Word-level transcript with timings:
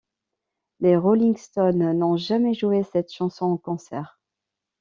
Les 0.79 0.95
Rolling 0.97 1.35
Stones 1.37 1.93
n'ont 1.93 2.17
jamais 2.17 2.55
joué 2.55 2.81
cette 2.81 3.13
chanson 3.13 3.45
en 3.45 3.57
concert. 3.57 4.19